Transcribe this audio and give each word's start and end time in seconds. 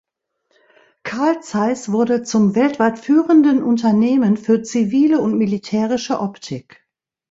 Carl 1.03 1.43
Zeiss 1.43 1.91
wurde 1.91 2.23
zum 2.23 2.55
weltweit 2.55 2.97
führenden 2.97 3.61
Unternehmen 3.61 4.35
für 4.35 4.63
zivile 4.63 5.19
und 5.21 5.37
militärische 5.37 6.19
Optik. 6.19 6.83